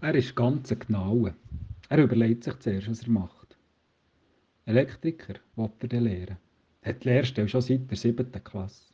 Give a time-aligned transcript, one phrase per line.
[0.00, 1.28] Er ist ganz genau.
[1.88, 3.58] Er überlegt sich zuerst, was er macht.
[4.64, 6.36] Elektriker will er dann lernen.
[6.82, 8.92] Hat die Lehrstelle schon seit der siebten Klasse.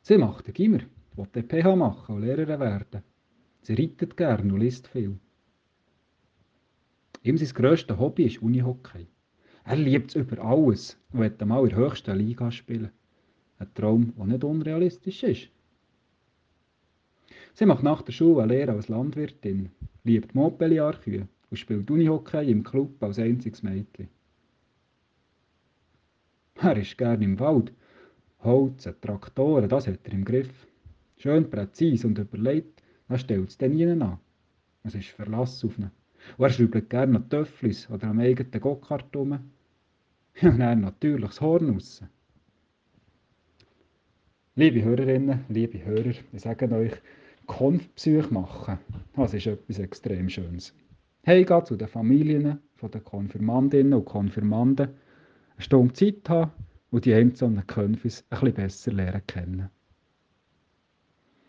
[0.00, 0.80] Sie macht den Gimmer,
[1.16, 3.02] will den PH machen und Lehrerin werden.
[3.60, 5.18] Sie reitet gern und liest viel.
[7.22, 9.06] Ihm sein grösstes Hobby ist Unihockey.
[9.64, 12.90] Er liebt es über alles und will mal in der höchsten Liga spielen.
[13.58, 15.50] Ein Traum, der nicht unrealistisch ist.
[17.58, 19.70] Sie macht nach der Schule eine Lehre als Landwirtin,
[20.04, 24.06] liebt Montpellier-Kühe und spielt Unihockey im Club als einziges Mädchen.
[26.54, 27.72] Er ist gern im Wald.
[28.44, 30.68] Holz, Traktoren, das hat er im Griff.
[31.16, 34.20] Schön präzise und überlegt, er stellt es dann nie an.
[34.84, 35.90] Es ist Verlass auf ihn.
[36.36, 39.32] Und er schraubt gerne an Töfflis oder am eigenen Gokart rum.
[40.42, 42.04] und dann natürlich das Horn raus.
[44.54, 46.92] Liebe Hörerinnen, liebe Hörer, ich sage euch,
[47.48, 48.78] Konfpsych machen,
[49.16, 50.72] das ist etwas extrem Schönes.
[51.26, 54.90] Heimgehen zu den Familien von den Konfirmandinnen und Konfirmanden,
[55.54, 56.52] eine Stunde Zeit haben
[56.90, 59.70] und die einzelnen Konfis ein bisschen besser lernen kennen.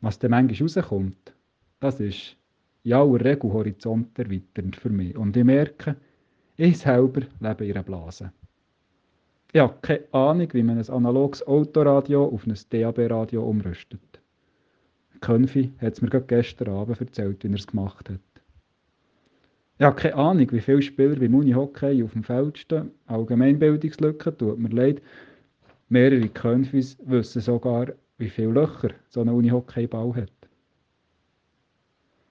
[0.00, 1.34] Was dann manchmal rauskommt,
[1.80, 2.36] das ist
[2.84, 5.16] in aller Regel horizonterweiternd für mich.
[5.16, 5.96] Und ich merke,
[6.56, 8.32] ich selber lebe in einer Blase.
[9.52, 14.19] Ich habe keine Ahnung, wie man ein analoges Autoradio auf ein DAB-Radio umrüstet.
[15.20, 18.20] Könfi hat es mir gerade gestern Abend erzählt, wie er es gemacht hat.
[19.78, 22.90] Ich habe keine Ahnung, wie viele Spieler beim Unihockey auf dem Feld stehen.
[23.06, 25.00] Allgemeinbildungslücke, tut mir leid.
[25.88, 27.86] Mehrere Könfis wissen sogar,
[28.18, 30.32] wie viele Löcher so ein Unihockeyball hat.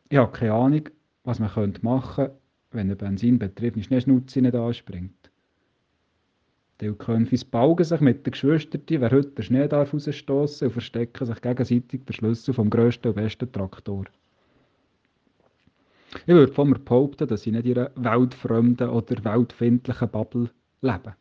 [0.10, 0.90] Ich habe keine Ahnung,
[1.24, 1.50] was man
[1.82, 2.38] machen könnte,
[2.72, 5.19] wenn ein benzinbetriebener Schneeschnutzi nicht anspringt.
[6.82, 11.26] Die Könfis balgen sich mit den Geschwistern, wer heute den Schnee darf rausstossen und verstecken
[11.26, 14.06] sich gegenseitig den Schlüssel vom grössten und besten Traktor.
[16.26, 20.50] Ich würde von mir behaupten, dass ich nicht in einer weltfremden oder weltfindlichen Bubble
[20.82, 21.16] lebe.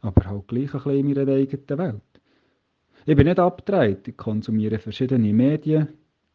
[0.00, 2.02] Aber halt gleich ein bisschen in meiner eigenen Welt.
[3.04, 5.88] Ich bin nicht abgedreht, ich konsumiere verschiedene Medien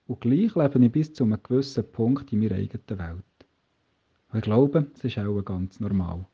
[0.06, 3.24] und gleich lebe ich bis zu einem gewissen Punkt in meiner eigenen Welt.
[4.32, 6.26] Und ich glaube, es ist auch ganz normal.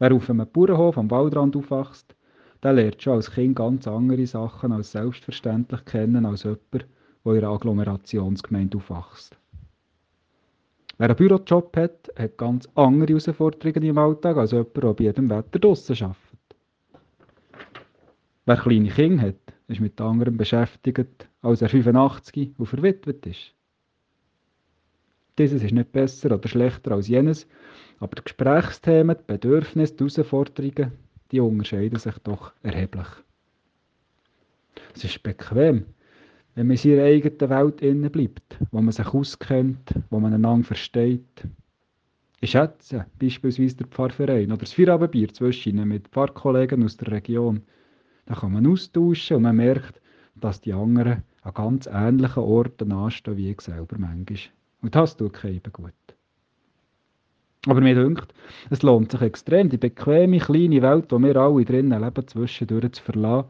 [0.00, 2.16] Wer auf einem Bauernhof am Waldrand aufwächst,
[2.62, 6.84] der lernt schon als Kind ganz andere Sachen als selbstverständlich kennen als jemand, der
[7.32, 9.36] in einer Agglomerationsgemeinde aufwächst.
[10.96, 15.28] Wer einen Bürojob hat, hat ganz andere Herausforderungen im Alltag als jemand, der bei jedem
[15.28, 16.56] Wetter draussen arbeitet.
[18.46, 23.54] Wer kleine Kinder hat, ist mit anderem beschäftigt, als er 85 und verwitwet ist.
[25.36, 27.46] Dieses ist nicht besser oder schlechter als jenes,
[28.00, 30.92] aber die Gesprächsthemen, die Bedürfnisse, die Herausforderungen,
[31.30, 33.06] die unterscheiden sich doch erheblich.
[34.94, 35.84] Es ist bequem,
[36.54, 40.66] wenn man in seiner eigenen Welt innen bleibt, wo man sich auskennt, wo man einander
[40.66, 41.46] versteht.
[42.40, 47.62] Ich schätze beispielsweise der Pfarrverein oder das Feierabendbier zwischen mit Pfarrkollegen aus der Region.
[48.24, 50.00] Da kann man austauschen und man merkt,
[50.34, 54.38] dass die anderen an ganz ähnlichen Orten anstehen wie ich selber manchmal.
[54.80, 55.92] Und das tut keinem gut.
[57.66, 58.32] Aber mir denkt,
[58.70, 63.02] es lohnt sich extrem, die bequeme, kleine Welt, wo wir alle drinnen leben, zwischendurch zu
[63.02, 63.48] verlassen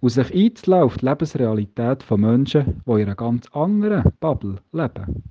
[0.00, 5.22] und sich einzulassen auf die Lebensrealität von Menschen, die in einer ganz anderen Bubble leben.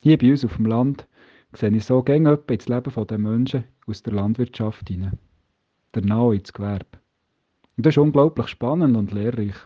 [0.00, 1.06] Hier bei uns auf dem Land
[1.54, 5.18] sehe ich so gerne ins Leben der Menschen aus der Landwirtschaft hinein.
[5.94, 6.84] Der Nahe ins Gewerbe.
[7.78, 9.56] Und das ist unglaublich spannend und lehrreich.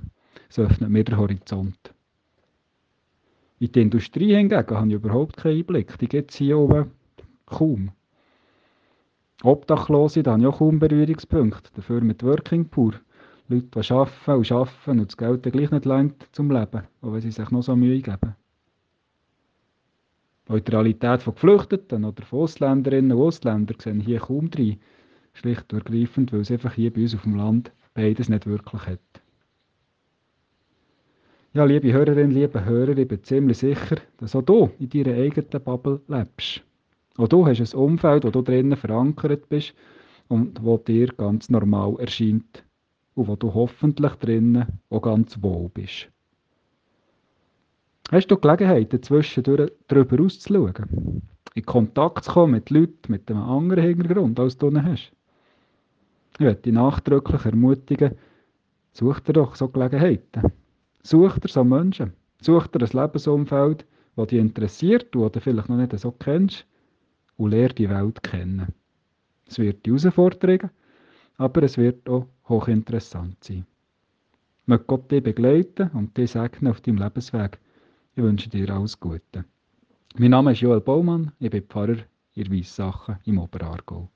[0.48, 1.92] Es öffnet mir den Horizont.
[3.58, 5.98] In die Industrie hingegen habe ich überhaupt keinen Einblick.
[5.98, 6.92] Die gibt es hier oben
[7.50, 7.90] kaum.
[9.42, 11.70] Obdachlose, da habe auch kaum Berührungspunkte.
[11.74, 12.94] Dafür mit Working Poor.
[13.48, 17.20] Leute, die arbeiten und arbeiten und das Geld gleich nicht langt zum Leben, auch wenn
[17.20, 18.36] sie sich noch so Mühe geben.
[20.48, 24.78] Realität von Geflüchteten oder von Ausländerinnen und Ausländern sehen hier kaum rein.
[25.32, 28.86] Schlicht und ergreifend, weil es einfach hier bei uns auf dem Land beides nicht wirklich
[28.86, 29.22] hat.
[31.52, 35.62] Ja, liebe Hörerinnen, liebe Hörer, ich bin ziemlich sicher, dass auch du in deiner eigenen
[35.64, 36.62] Bubble lebst.
[37.16, 39.74] Auch du hast ein Umfeld, wo du drinnen verankert bist
[40.28, 42.64] und wo dir ganz normal erscheint
[43.14, 46.08] und wo du hoffentlich drinnen auch ganz wohl bist.
[48.10, 51.22] Hast du Gelegenheit, zwischendurch darüber auszuschauen?
[51.54, 55.12] In Kontakt zu kommen mit Leuten mit einem anderen Hintergrund, als du hast?
[56.34, 58.12] Ich möchte dich nachdrücklich ermutigen,
[58.92, 60.52] such dir doch so Gelegenheiten.
[61.02, 62.12] Such dir so Menschen.
[62.40, 63.84] Such dir ein Lebensumfeld,
[64.16, 66.66] das dich interessiert, das du vielleicht noch nicht so kennst
[67.40, 68.74] und lerne die Welt kennen.
[69.46, 70.70] Es wird die Herausforderungen,
[71.38, 73.66] aber es wird auch hochinteressant sein.
[74.66, 77.58] Möge Gott dich begleiten und dich segnen auf deinem Lebensweg.
[78.14, 79.44] Ich wünsche dir alles Gute.
[80.18, 81.96] Mein Name ist Joel Baumann, ich bin Pfarrer
[82.34, 84.10] in Weissachen im Oberaargau.